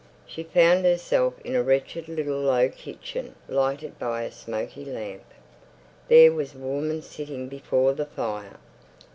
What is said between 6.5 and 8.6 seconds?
a woman sitting before the fire.